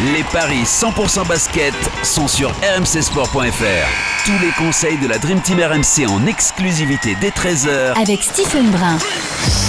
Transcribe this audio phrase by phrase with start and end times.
[0.00, 4.24] Les paris 100% basket sont sur rmcsport.fr.
[4.24, 8.98] Tous les conseils de la Dream Team RMC en exclusivité dès 13h Avec Stephen Brun.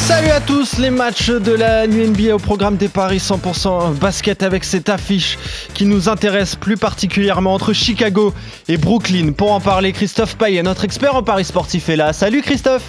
[0.07, 4.41] Salut à tous, les matchs de la nuit NBA au programme des paris 100% basket
[4.41, 5.37] avec cette affiche
[5.75, 8.33] qui nous intéresse plus particulièrement entre Chicago
[8.67, 9.31] et Brooklyn.
[9.31, 12.13] Pour en parler, Christophe Payet, notre expert en paris sportif est là.
[12.13, 12.83] Salut Christophe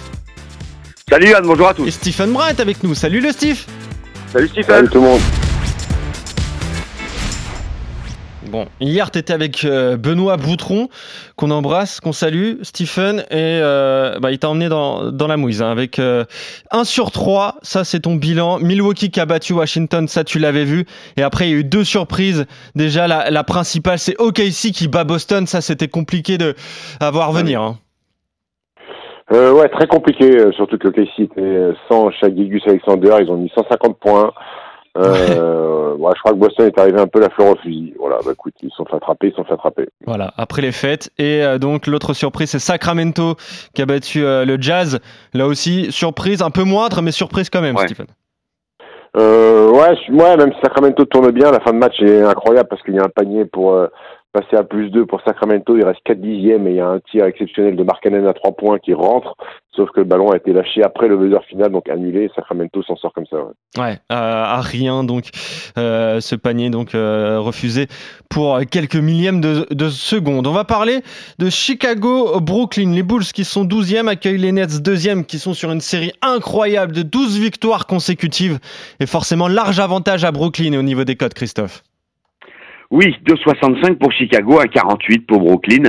[1.07, 1.91] Salut Anne, bonjour à Et tous.
[1.91, 2.95] Stephen Brun est avec nous.
[2.95, 3.63] Salut le Steve
[4.33, 4.65] Salut Stephen.
[4.75, 5.21] Salut tout le monde.
[8.49, 10.87] Bon, hier tu étais avec euh, Benoît Boutron,
[11.35, 15.61] qu'on embrasse, qu'on salue, Stephen, et euh, bah, il t'a emmené dans, dans la mouise
[15.61, 16.25] hein, avec 1
[16.83, 18.59] sur 3, ça c'est ton bilan.
[18.59, 20.85] Milwaukee qui a battu Washington, ça tu l'avais vu.
[21.17, 22.45] Et après il y a eu deux surprises.
[22.75, 26.55] Déjà la, la principale c'est OKC qui bat Boston, ça c'était compliqué de
[26.99, 27.61] à voir venir.
[27.61, 27.77] hein.
[29.33, 33.35] Euh, ouais, très compliqué, euh, surtout que Casey était euh, sans Shagigus Alexander, ils ont
[33.35, 34.31] mis 150 points.
[34.97, 37.93] Euh, ouais, je crois que Boston est arrivé un peu la fleur au fusil.
[37.99, 39.87] Voilà, bah écoute, ils se sont fait attraper, ils se sont fait attraper.
[40.05, 41.11] Voilà, après les fêtes.
[41.17, 43.35] Et euh, donc l'autre surprise, c'est Sacramento
[43.73, 44.99] qui a battu euh, le Jazz.
[45.33, 47.87] Là aussi, surprise un peu moindre, mais surprise quand même, Ouais.
[47.87, 48.07] Stephen.
[49.15, 52.83] Euh, ouais, ouais, même si Sacramento tourne bien, la fin de match est incroyable parce
[52.83, 53.75] qu'il y a un panier pour
[54.33, 55.75] passer à plus 2 pour Sacramento.
[55.77, 58.51] Il reste 4 dixièmes et il y a un tir exceptionnel de Markkanen à 3
[58.53, 59.35] points qui rentre.
[59.75, 62.23] Sauf que le ballon a été lâché après le buzzer final, donc annulé.
[62.23, 63.37] et Sacramento s'en sort comme ça.
[63.37, 63.51] ouais.
[63.77, 65.29] Ouais, euh, à rien donc
[65.77, 67.87] euh, ce panier donc euh, refusé
[68.27, 70.47] pour quelques millièmes de, de seconde.
[70.47, 71.01] On va parler
[71.37, 72.91] de Chicago Brooklyn.
[72.93, 76.93] Les Bulls qui sont 12e accueillent les Nets 2e qui sont sur une série incroyable
[76.93, 78.59] de 12 victoires consécutives
[78.99, 81.83] et forcément large avantage à Brooklyn au niveau des codes Christophe.
[82.91, 85.83] Oui, 2,65 pour Chicago, à 48 pour Brooklyn,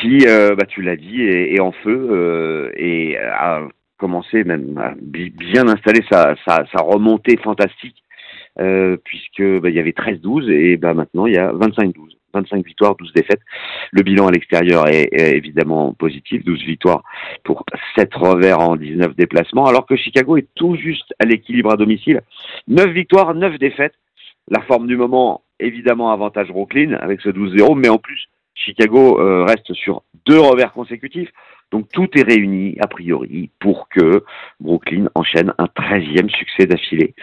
[0.00, 3.62] qui, euh, bah, tu l'as dit, est, en feu euh, et a
[3.98, 6.34] commencé même à bi- bien installer sa,
[6.82, 8.02] remontée fantastique,
[8.58, 11.92] euh, puisque bah, y avait 13-12 et bah, maintenant il y a 25-12.
[12.34, 13.42] 25 victoires, 12 défaites.
[13.92, 17.04] Le bilan à l'extérieur est évidemment positif, 12 victoires
[17.44, 17.64] pour
[17.96, 22.22] 7 revers en 19 déplacements, alors que Chicago est tout juste à l'équilibre à domicile.
[22.66, 23.94] 9 victoires, 9 défaites.
[24.50, 29.44] La forme du moment, évidemment, avantage Brooklyn avec ce 12-0, mais en plus, Chicago euh,
[29.44, 31.30] reste sur deux revers consécutifs.
[31.70, 34.24] Donc tout est réuni, a priori, pour que
[34.60, 37.14] Brooklyn enchaîne un 13e succès d'affilée.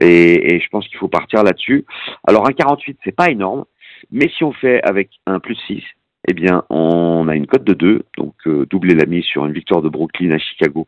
[0.00, 1.84] Et, je pense qu'il faut partir là-dessus.
[2.26, 3.64] Alors un 48, c'est pas énorme,
[4.10, 5.82] mais si on fait avec un plus 6,
[6.28, 9.52] eh bien, on a une cote de 2, donc euh, doubler la mise sur une
[9.52, 10.86] victoire de Brooklyn à Chicago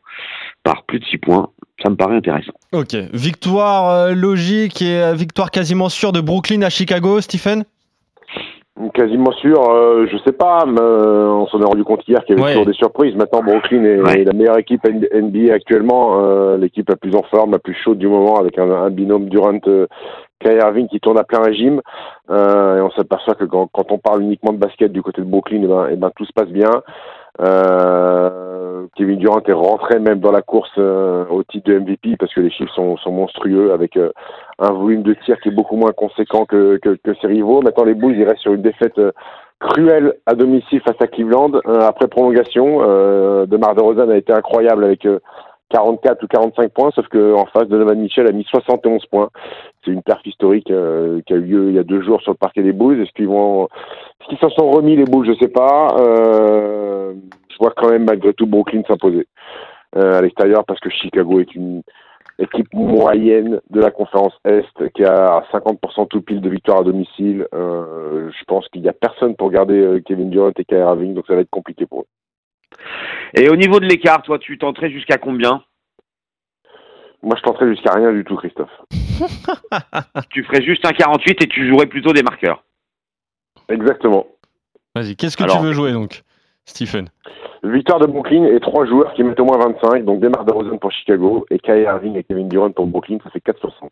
[0.62, 1.48] par plus de 6 points,
[1.82, 2.53] ça me paraît intéressant.
[2.72, 7.65] Ok, victoire euh, logique et euh, victoire quasiment sûre de Brooklyn à Chicago, Stephen?
[8.94, 12.38] Quasiment sûr, euh, je sais pas, mais on s'en est rendu compte hier qu'il y
[12.38, 12.53] avait Ouais.
[12.53, 13.15] toujours des surprises.
[13.15, 14.21] Maintenant, Brooklyn est, Ouais.
[14.22, 17.98] est la meilleure équipe NBA actuellement, euh, l'équipe la plus en forme, la plus chaude
[17.98, 19.59] du moment, avec un, un binôme Durant
[20.42, 21.80] Kyrie Irving qui tourne à plein régime.
[22.30, 25.62] Euh, et on s'aperçoit que quand, on parle uniquement de basket du côté de Brooklyn,
[25.62, 26.70] eh ben, eh ben, tout se passe bien.
[27.41, 32.32] Euh, Kevin Durant est rentré même dans la course euh, au titre de MVP parce
[32.34, 33.98] que les chiffres sont, monstrueux avec
[34.58, 37.62] un volume de tir qui est beaucoup moins conséquent que, ses rivaux.
[37.62, 39.00] Maintenant, les Bulls, ils restent sur une défaite
[39.60, 42.80] cruelle à domicile face à Cleveland après prolongation.
[42.82, 45.06] Euh, DeMar DeRozan a été incroyable avec
[45.72, 49.31] 44 ou 45 points, sauf que en face, Donovan Mitchell a mis 71 points.
[49.84, 52.33] C'est une perf historique euh, qui a eu lieu il y a deux jours sur
[52.33, 53.00] le parquet des Bulls.
[53.00, 53.66] Est-ce qu'ils vont,
[54.21, 55.27] est-ce qu'ils s'en sont remis les Bulls?
[55.27, 55.97] Je sais pas.
[55.99, 57.15] Euh,
[57.50, 59.27] je vois quand même malgré tout Brooklyn s'imposer
[59.97, 61.83] euh, à l'extérieur parce que Chicago est une
[62.39, 67.47] équipe moyenne de la conférence Est qui a 50% tout pile de victoires à domicile.
[67.54, 71.15] Euh, je pense qu'il n'y a personne pour garder euh, Kevin Durant et Kyrie Irving,
[71.15, 72.07] donc ça va être compliqué pour eux.
[73.34, 75.63] Et au niveau de l'écart, toi, tu tenterais jusqu'à combien?
[77.22, 78.71] Moi, je tenterai jusqu'à rien du tout, Christophe.
[80.30, 82.65] Tu ferais juste un 48 et tu jouerais plutôt des marqueurs.
[83.69, 84.27] Exactement.
[84.95, 86.22] Vas-y, qu'est-ce que Alors- tu veux jouer donc,
[86.65, 87.09] Stephen?
[87.63, 90.91] Victoire de Brooklyn et trois joueurs qui mettent au moins 25, donc Demar DeRozan pour
[90.91, 93.89] Chicago et Kyrie Irving et Kevin Durant pour Brooklyn, ça fait 4,60.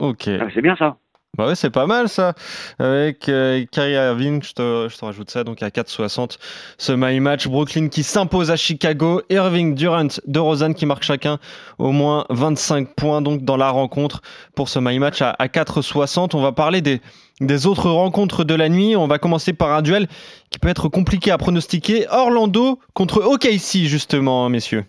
[0.00, 0.28] Ok.
[0.40, 0.96] Ah, c'est bien ça.
[1.38, 2.34] Bah ouais, c'est pas mal ça.
[2.78, 6.38] Avec euh, Kyrie Irving, je te, je te rajoute ça, donc à 4,60.
[6.76, 11.38] Ce my match, Brooklyn qui s'impose à Chicago, Irving, Durant, DeRozan qui marquent chacun
[11.78, 14.22] au moins 25 points donc dans la rencontre
[14.56, 16.30] pour ce my match à, à 4,60.
[16.34, 17.00] On va parler des,
[17.40, 18.96] des autres rencontres de la nuit.
[18.96, 20.08] On va commencer par un duel
[20.50, 22.06] qui peut être compliqué à pronostiquer.
[22.10, 24.84] Orlando contre OKC justement, messieurs.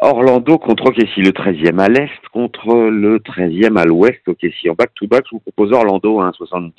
[0.00, 4.20] Orlando contre OKC, le 13e à l'est contre le 13e à l'ouest.
[4.26, 6.72] OKC en back-to-back, je vous propose Orlando à 1,70,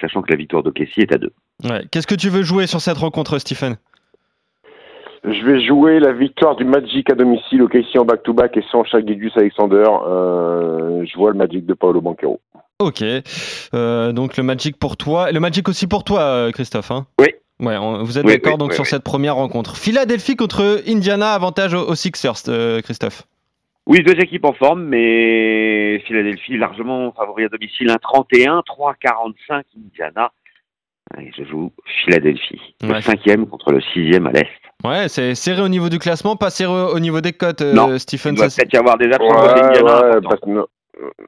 [0.00, 1.32] sachant que la victoire d'OKC est à 2.
[1.64, 1.82] Ouais.
[1.90, 3.76] Qu'est-ce que tu veux jouer sur cette rencontre, Stephen?
[5.24, 9.32] Je vais jouer la victoire du Magic à domicile, OKC en back-to-back et sans Chagigus
[9.36, 9.84] Alexander.
[10.06, 12.40] Euh, je vois le Magic de Paolo Banquero.
[12.78, 13.02] Ok.
[13.74, 15.32] Euh, donc le Magic pour toi.
[15.32, 16.90] Le Magic aussi pour toi, euh, Christophe.
[16.90, 17.06] Hein?
[17.20, 17.28] Oui.
[17.60, 18.90] Ouais, on- vous êtes Oui, d'accord oui, donc oui, sur oui.
[18.90, 19.76] cette première rencontre.
[19.76, 23.22] Philadelphie contre Indiana, avantage aux, aux Sixers, euh, Christophe.
[23.86, 30.32] Oui, deux équipes en forme, mais Philadelphie largement favori à domicile, 1,31, 3,45 Indiana.
[31.20, 31.72] Et je joue
[32.04, 33.00] Philadelphie, le Ouais.
[33.00, 34.48] cinquième contre le sixième à l'est.
[34.84, 37.96] Ouais, c'est serré au niveau du classement, pas serré au niveau des cotes, euh, Non,
[37.98, 38.34] Stephen.
[38.34, 40.64] Il doit peut-être y avoir des absents Ouais,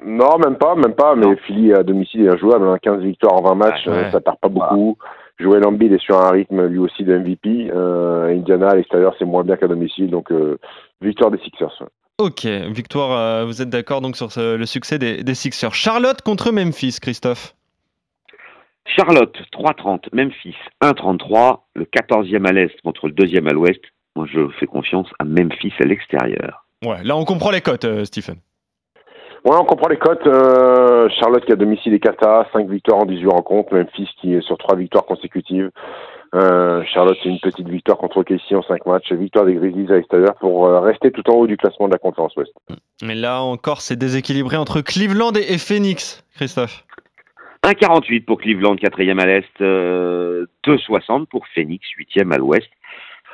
[0.05, 1.37] non, même pas, même pas, mais Non.
[1.47, 4.11] Philly à domicile est injouable, hein, 15 victoires en 20 matchs, Ouais, euh, ouais.
[4.11, 4.97] ça perd pas beaucoup.
[5.39, 7.71] Joel Embiid est sur un rythme lui aussi de MVP.
[7.73, 10.59] Euh, Indiana à l'extérieur c'est moins bien qu'à domicile, donc euh,
[11.01, 11.73] victoire des Sixers.
[11.81, 11.87] ouais.
[12.21, 15.73] Ok, victoire, euh, vous êtes d'accord donc sur ce- le succès des, des Sixers.
[15.75, 17.55] Charlotte contre Memphis, Christophe.
[18.87, 20.09] Charlotte, 3,30.
[20.13, 21.61] Memphis, 1,33.
[21.77, 23.81] Le 14e à l'est contre le 2e à l'ouest.
[24.17, 26.65] Moi, je fais confiance à Memphis à l'extérieur.
[26.85, 28.37] Ouais, là on comprend les cotes, euh, Stephen.
[29.45, 30.27] Ouais, on comprend les cotes.
[30.27, 33.75] Euh, Charlotte qui a domicile est Kata, 5 victoires en 18 rencontres.
[33.75, 35.71] Memphis qui est sur 3 victoires consécutives.
[36.35, 39.13] Euh, Charlotte, c'est une petite victoire contre OKC en 5 matchs.
[39.13, 41.99] Victoire des Grizzlies à l'extérieur pour euh, rester tout en haut du classement de la
[41.99, 42.53] conférence Ouest.
[43.03, 46.85] Mais là encore, c'est déséquilibré entre Cleveland et, et Phoenix, Christophe.
[47.65, 49.61] 1,48 pour Cleveland, 4e à l'est.
[49.61, 52.69] Euh, 2,60 pour Phoenix, 8e à l'ouest.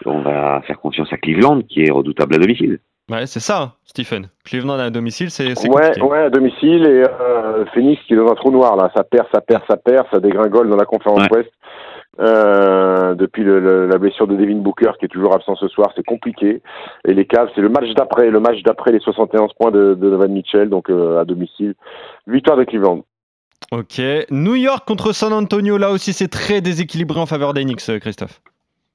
[0.07, 2.79] On va faire confiance à Cleveland, qui est redoutable à domicile.
[3.11, 4.29] Ouais, c'est ça, hein, Stephen.
[4.45, 6.01] Cleveland à domicile, c'est Ouais, compliqué.
[6.03, 9.27] ouais, à domicile et euh, Phoenix qui est dans un trou noir là, ça perd,
[9.33, 11.39] ça perd, ça perd, ça dégringole dans la conférence Ouais.
[11.39, 11.51] Ouest.
[12.21, 15.91] Euh, depuis le- le- la blessure de Devin Booker qui est toujours absent ce soir,
[15.97, 16.63] c'est compliqué.
[17.07, 19.95] Et les Cavs, c'est le match d'après, le match d'après les 71 points de, de
[19.95, 21.75] Donovan Mitchell, donc euh, à domicile.
[22.27, 23.05] Victoire de Cleveland.
[23.73, 24.01] Ok.
[24.31, 28.41] New York contre San Antonio, là aussi c'est très déséquilibré en faveur des Knicks, Christophe.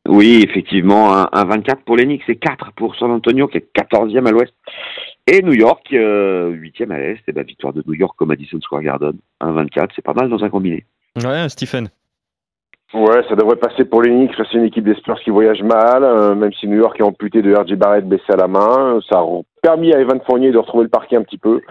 [0.09, 3.69] Oui, effectivement, un, un 24 pour les Knicks et 4 pour San Antonio, qui est
[3.75, 4.53] 14e à l'ouest.
[5.27, 7.19] Et New York, euh, 8e à l'est.
[7.27, 9.13] Et ben, victoire de New York comme Madison Square Garden.
[9.39, 10.83] Un 24, c'est pas mal dans un combiné.
[11.23, 11.89] Ouais, Stephen.
[12.91, 14.33] Ouais, ça devrait passer pour les Knicks.
[14.35, 17.43] C'est une équipe des Spurs qui voyage mal, euh, même si New York est amputé
[17.43, 18.99] de RJ Barrett blessé à la main.
[19.07, 19.25] Ça a
[19.61, 21.61] permis à Evan Fournier de retrouver le parquet un petit peu,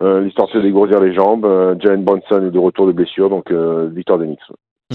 [0.00, 1.44] euh, l'histoire de se dégrossir les jambes.
[1.44, 4.40] Euh, Jalen Bronson est de retour de blessure, donc euh, victoire des Knicks.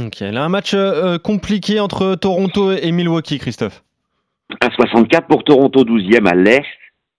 [0.05, 3.83] Ok, là un match euh, euh, compliqué entre Toronto et Milwaukee, Christophe.
[4.61, 6.65] 1,64 pour Toronto, 12e à l'est.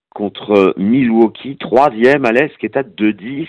[0.09, 3.47] Contre Milwaukee, 3e à l'est, qui est à 2,10.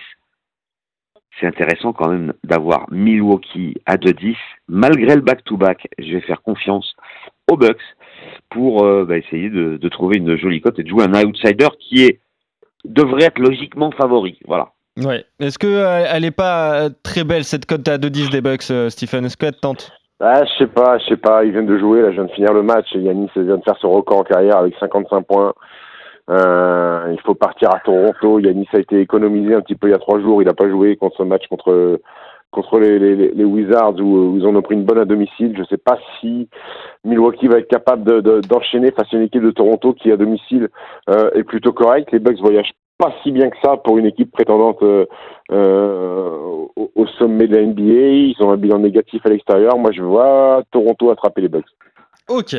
[1.38, 4.36] C'est intéressant quand même d'avoir Milwaukee à 2,10.
[4.68, 6.94] Malgré le back-to-back, je vais faire confiance
[7.50, 7.78] aux Bucks
[8.50, 12.18] pour euh, bah, essayer de, trouver une jolie cote et de jouer un outsider qui
[12.84, 14.38] devrait être logiquement favori.
[14.46, 14.72] Voilà.
[14.96, 15.24] Ouais.
[15.38, 18.70] Est-ce que euh, elle est pas euh, très belle cette cote à 2-10 des Bucks,
[18.70, 19.24] euh, Stephen?
[19.24, 19.92] Est-ce qu'elle te tente?
[20.20, 21.44] Ah, je sais pas, je sais pas.
[21.44, 22.86] Ils viennent de jouer, là, je viens de finir le match.
[22.94, 25.54] Et Yanis vient de faire son record en carrière avec 55 points.
[26.28, 28.38] Euh, il faut partir à Toronto.
[28.38, 30.42] Yanis a été économisé un petit peu il y a trois jours.
[30.42, 32.00] Il n'a pas joué contre ce match contre
[32.50, 35.54] contre les, les, les Wizards où, où ils en ont pris une bonne à domicile.
[35.56, 36.48] Je sais pas si
[37.04, 40.16] Milwaukee va être capable de- de- d'enchaîner face à une équipe de Toronto qui à
[40.16, 40.68] domicile
[41.08, 42.10] euh, est plutôt correcte.
[42.12, 45.06] Les Bucks voyagent pas si bien que ça pour une équipe prétendante euh,
[45.52, 46.30] euh,
[46.76, 47.82] au, au sommet de la NBA.
[47.82, 49.78] Ils ont un bilan négatif à l'extérieur.
[49.78, 51.64] Moi, je vois Toronto attraper les Bucks.
[52.28, 52.54] Ok.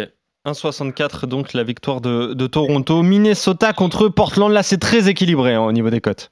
[0.48, 3.04] 1,64 donc la victoire de, de Toronto.
[3.04, 6.30] Minnesota contre Portland, là c'est très équilibré hein, au niveau des cotes.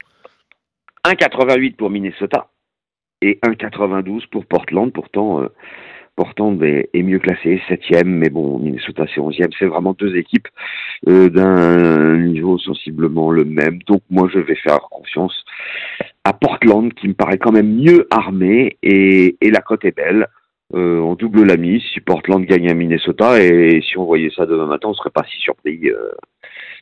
[1.06, 2.48] 1,88 pour Minnesota
[3.22, 4.92] et 1,92 pour Portland.
[4.92, 5.48] Pourtant, euh,
[6.16, 9.50] Portland est, mieux classé, 7e, mais bon, Minnesota c'est 11e.
[9.58, 10.48] C'est vraiment deux équipes
[11.08, 13.78] euh, d'un niveau sensiblement le même.
[13.86, 15.32] Donc moi, je vais faire confiance
[16.24, 20.26] à Portland qui me paraît quand même mieux armé et, la cote est belle.
[20.74, 24.46] Euh, on double la mise si Portland gagne à Minnesota et si on voyait ça
[24.46, 26.10] demain matin, on serait pas si surpris euh,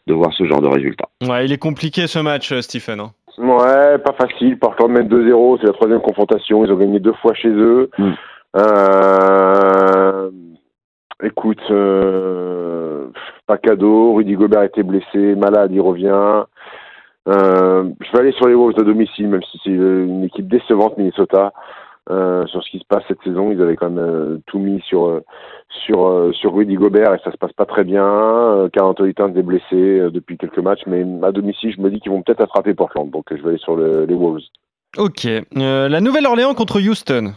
[0.07, 1.09] de voir ce genre de résultat.
[1.23, 3.01] Ouais, il est compliqué ce match, euh, Stephen.
[3.01, 3.13] hein.
[3.37, 4.59] Ouais, pas facile.
[4.59, 6.65] Portland mène 2-0, c'est la troisième confrontation.
[6.65, 7.91] Ils ont gagné deux fois chez eux.
[7.99, 8.11] Mm.
[8.57, 10.31] Euh,
[11.23, 13.09] écoute, euh,
[13.47, 14.15] pas cadeau.
[14.15, 16.45] Rudy Gobert était blessé, malade, il revient.
[17.29, 20.97] Euh, je vais aller sur les Wolves à domicile, même si c'est une équipe décevante,
[20.97, 21.53] Minnesota.
[22.11, 24.81] Euh, sur ce qui se passe cette saison, ils avaient quand même euh, tout mis
[24.81, 25.21] sur euh,
[25.85, 28.03] sur euh, sur Rudy Gobert et ça se passe pas très bien.
[28.07, 31.91] Euh, Carl Anthony Towns est blessé euh, depuis quelques matchs, mais à domicile, je me
[31.91, 34.41] dis qu'ils vont peut-être attraper Portland, donc je vais aller sur le- les Wolves.
[34.97, 35.27] Ok.
[35.27, 37.35] Euh, la Nouvelle-Orléans contre Houston.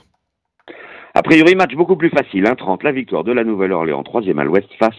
[1.14, 2.46] A priori, match beaucoup plus facile.
[2.46, 4.96] 1-30, la victoire de la Nouvelle-Orléans, troisième à l'ouest, face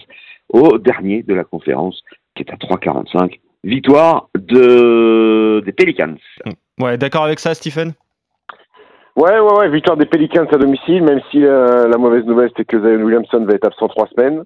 [0.51, 2.03] au dernier de la conférence,
[2.37, 3.41] qui est à 3-45.
[3.65, 5.63] Victoire de...
[5.65, 6.17] des Pelicans.
[6.79, 7.95] Ouais, d'accord avec ça, Stephen?
[9.15, 12.65] Ouais, ouais, ouais, victoire des Pelicans à domicile, même si euh, la mauvaise nouvelle c'est
[12.65, 14.45] que Zion Williamson va être absent trois semaines.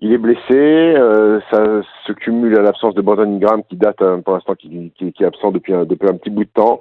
[0.00, 4.20] Il est blessé, euh, ça se cumule à l'absence de Brandon Ingram qui date hein,
[4.24, 6.80] pour l'instant qui, est absent depuis un, petit bout de temps.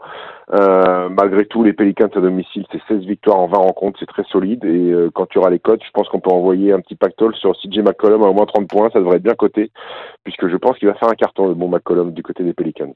[0.54, 4.26] Euh, malgré tout, les Pelicans à domicile, c'est 16 victoires en 20 rencontres, c'est très
[4.26, 4.64] solide.
[4.66, 7.54] Et quand tu auras les cotes, je pense qu'on peut envoyer un petit pactole sur
[7.54, 9.72] CJ McCollum à au moins 30 points, ça devrait être bien coté,
[10.24, 12.94] puisque je pense qu'il va faire un carton, le bon McCollum, du côté des Pelicans.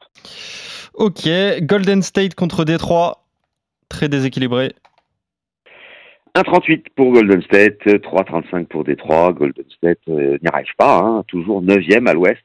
[0.94, 1.27] Ok.
[1.62, 3.27] Golden State contre Détroit.
[3.89, 4.74] Très déséquilibré.
[6.36, 9.34] 1-38 pour Golden State, 3-35 pour Détroit.
[9.34, 12.44] Golden State euh, n'y arrive pas, hein, toujours 9e à l'ouest,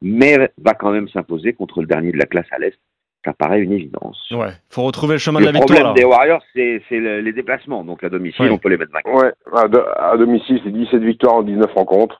[0.00, 2.78] mais va quand même s'imposer contre le dernier de la classe à l'est.
[3.24, 4.30] Ça paraît une évidence.
[4.30, 4.52] Ouais.
[4.70, 5.78] Faut retrouver le chemin Le de la victoire.
[5.80, 6.00] problème là.
[6.00, 7.84] des Warriors, c'est c'est le- les déplacements.
[7.84, 8.50] Donc à domicile, Ouais.
[8.52, 9.14] on peut les mettre vainqueurs.
[9.14, 12.16] Ouais, à, do- à domicile, c'est 17 victoires en 19 rencontres.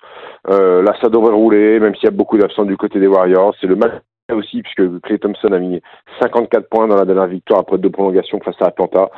[0.51, 3.55] Euh, là, ça devrait rouler, même s'il y a beaucoup d'absents du côté des Warriors.
[3.61, 3.93] C'est le match
[4.35, 5.81] aussi, puisque Clay Thompson a mis
[6.21, 9.11] 54 points dans la dernière victoire après deux prolongations face à Atlanta.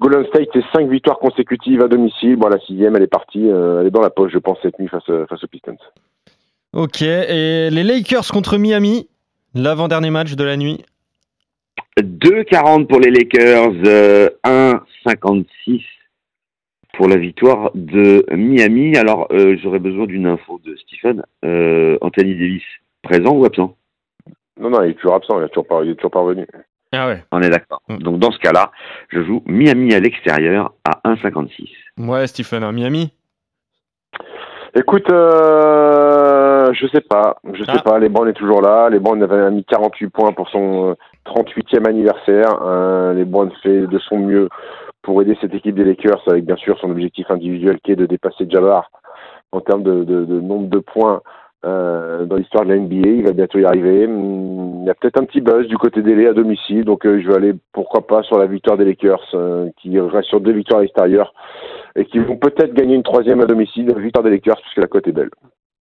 [0.00, 2.36] Golden State, c'est 5 victoires consécutives à domicile.
[2.36, 3.50] Bon, la sixième, elle est partie.
[3.50, 5.76] euh, elle est dans la poche, je pense, cette nuit face, euh, face aux Pistons.
[6.72, 7.02] Ok.
[7.02, 9.08] Et les Lakers contre Miami.
[9.54, 10.84] L'avant-dernier match de la nuit.
[11.98, 15.82] 2,40 pour les Lakers, euh, 1,56
[16.94, 18.96] pour la victoire de Miami.
[18.96, 21.24] Alors, euh, j'aurais besoin d'une info de Stephen.
[21.44, 22.62] Euh, Anthony Davis,
[23.02, 23.76] présent ou absent?
[24.60, 26.46] Non, non, il est toujours absent, il est toujours pas, il est toujours pas revenu.
[26.92, 27.22] Ah ouais.
[27.32, 27.82] On est d'accord.
[27.88, 27.98] Mm.
[27.98, 28.70] Donc, dans ce cas-là,
[29.08, 31.68] je joue Miami à l'extérieur à 1,56.
[31.98, 33.12] Ouais, Stephen, à Miami?
[34.74, 37.82] Écoute, euh, je sais pas, je sais Ah.
[37.82, 37.98] pas.
[37.98, 38.88] LeBron est toujours là.
[38.88, 42.58] LeBron avait mis 48 points pour son euh, 38e anniversaire.
[42.62, 44.48] Euh, LeBron fait de son mieux
[45.02, 48.06] pour aider cette équipe des Lakers avec bien sûr son objectif individuel qui est de
[48.06, 48.90] dépasser Jabbar
[49.52, 51.20] en termes de, de- de nombre de points
[51.64, 53.08] euh, dans l'histoire de la NBA.
[53.08, 54.06] Il va bientôt y arriver.
[54.06, 57.04] Hum, Il y a peut-être un petit buzz du côté des Lakers à domicile, donc
[57.04, 60.40] euh, je vais aller pourquoi pas sur la victoire des Lakers euh, qui reste sur
[60.40, 61.34] deux victoires à l'extérieur
[61.96, 64.86] et qui vont peut-être gagner une troisième à domicile, la victoire des Lakers puisque la
[64.86, 65.30] cote est belle.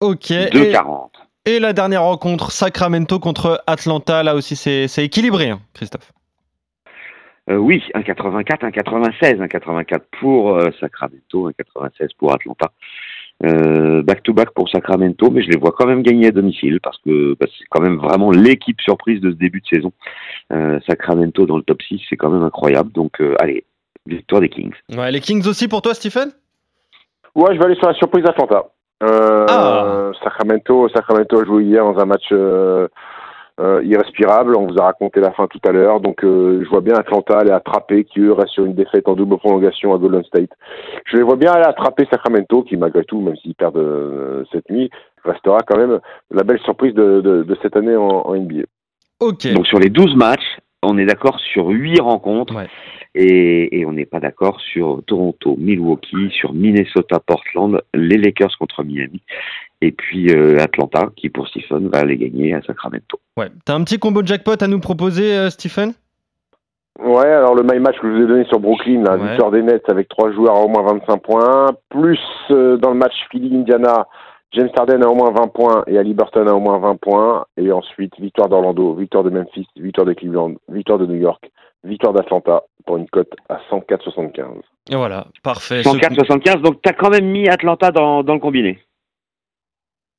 [0.01, 0.31] Ok.
[0.31, 1.09] Et, 2,40.
[1.45, 4.23] et la dernière rencontre, Sacramento contre Atlanta.
[4.23, 6.11] Là aussi, c'est c'est équilibré, hein, Christophe.
[7.49, 12.71] Euh, oui, 1,84, 1,96, 1,84 pour euh, Sacramento, 1,96 pour Atlanta.
[13.45, 17.35] Euh, back-to-back pour Sacramento, mais je les vois quand même gagner à domicile parce que
[17.39, 19.91] bah, c'est quand même vraiment l'équipe surprise de ce début de saison.
[20.51, 22.91] Euh, Sacramento dans le top 6, c'est quand même incroyable.
[22.93, 23.63] Donc, euh, allez,
[24.07, 24.73] victoire des Kings.
[24.95, 26.31] Ouais, les Kings aussi pour toi, Stephen?
[27.35, 28.65] Ouais, je vais aller sur la surprise Atlanta.
[29.03, 30.11] Euh, Ah.
[30.23, 32.87] Sacramento, Sacramento a joué hier dans un match euh,
[33.59, 34.55] euh, irrespirable.
[34.55, 35.99] On vous a raconté la fin tout à l'heure.
[35.99, 39.15] Donc, euh, je vois bien Atlanta aller attraper, qui eux restent sur une défaite en
[39.15, 40.51] double prolongation à Golden State.
[41.05, 44.69] Je les vois bien aller attraper Sacramento, qui malgré tout, même s'ils perdent euh, cette
[44.69, 44.89] nuit,
[45.23, 45.99] restera quand même
[46.31, 48.63] la belle surprise de, de, de cette année en, en NBA.
[49.19, 49.51] Ok.
[49.53, 52.55] Donc, sur les 12 matchs, on est d'accord sur 8 rencontres.
[52.55, 52.67] Ouais.
[53.19, 58.83] Et, et on n'est pas d'accord sur Toronto, Milwaukee, sur Minnesota, Portland, les Lakers contre
[58.83, 59.21] Miami,
[59.81, 63.19] et puis euh, Atlanta, qui pour Stephen va aller gagner à Sacramento.
[63.35, 63.47] Ouais.
[63.65, 65.93] T'as un petit combo jackpot à nous proposer, euh, Stephen?
[67.03, 69.29] Ouais, alors le my match que je vous ai donné sur Brooklyn, la Ouais.
[69.29, 72.19] victoire des Nets avec trois joueurs à au moins 25 points, plus
[72.51, 74.07] euh, dans le match Philly-Indiana,
[74.51, 77.45] James Harden a au moins 20 points et Ali Burton a au moins 20 points,
[77.57, 81.49] et ensuite victoire d'Orlando, victoire de Memphis, victoire de Cleveland, victoire de New York,
[81.83, 84.61] victoire d'Atlanta pour une cote à 104,75.
[84.89, 85.83] Et voilà, parfait.
[85.83, 88.79] Ce- 104-75, donc tu as quand même mis Atlanta dans, dans le combiné.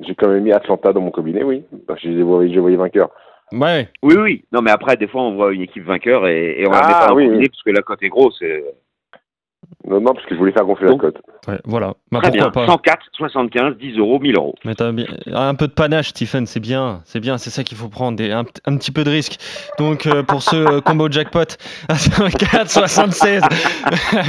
[0.07, 2.77] J'ai quand même mis Atlanta dans mon combiné, oui, parce que je les voyais, voyais
[2.77, 3.11] vainqueurs.
[3.51, 3.89] Ouais.
[4.03, 4.45] Oui, oui.
[4.53, 6.87] Non, mais après, des fois, on voit une équipe vainqueur et, et on la Ah,
[6.87, 7.49] met pas dans oui, le combiné oui.
[7.49, 8.41] parce que la cote est grosse.
[8.43, 8.65] et-
[9.87, 11.23] Non, non, parce que je voulais faire gonfler Donc, la cote.
[11.47, 11.95] Ouais, voilà.
[12.13, 12.51] Bah, Très bien.
[12.51, 14.55] pas 104, 75, 10 euros, 1000 euros.
[14.65, 17.77] Mais t'as bien- un peu de panache, Stephen, c'est bien, c'est bien, c'est ça qu'il
[17.79, 19.37] faut prendre, des, un, un petit peu de risque.
[19.79, 21.45] Donc euh, pour ce euh, combo jackpot
[21.89, 23.43] à 104, 76.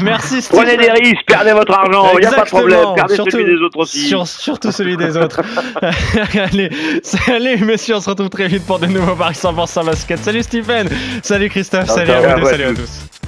[0.03, 0.63] Merci Stephen.
[0.65, 2.85] Prenez des risques, perdez votre argent, il n'y a pas de problème.
[2.95, 3.99] Perdez Surtout- celui des autres aussi.
[4.07, 5.41] Sur- surtout celui des autres.
[6.37, 6.69] allez,
[7.27, 10.19] allez, messieurs, on se retrouve très vite pour de nouveaux paris 100% basket.
[10.19, 10.87] Salut Stephen,
[11.23, 13.18] salut Christophe, salut à vous salut à tous.